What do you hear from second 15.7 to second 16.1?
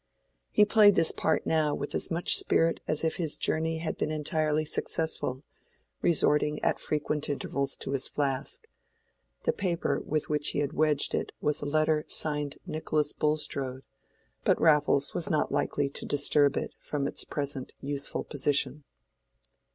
to